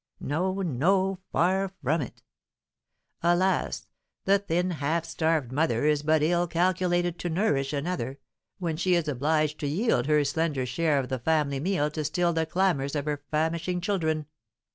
No, 0.19 0.61
no, 0.63 1.19
far 1.31 1.69
from 1.83 2.01
it. 2.01 2.23
Alas, 3.21 3.85
the 4.25 4.39
thin, 4.39 4.71
half 4.71 5.05
starved 5.05 5.51
mother 5.51 5.85
is 5.85 6.01
but 6.01 6.23
ill 6.23 6.47
calculated 6.47 7.19
to 7.19 7.29
nourish 7.29 7.71
another, 7.71 8.17
when 8.57 8.77
she 8.77 8.95
is 8.95 9.07
obliged 9.07 9.59
to 9.59 9.67
yield 9.67 10.07
her 10.07 10.25
slender 10.25 10.65
share 10.65 10.97
of 10.97 11.09
the 11.09 11.19
family 11.19 11.59
meal 11.59 11.91
to 11.91 12.03
still 12.03 12.33
the 12.33 12.47
clamours 12.47 12.95
of 12.95 13.05
her 13.05 13.21
famishing 13.29 13.79
children. 13.79 14.25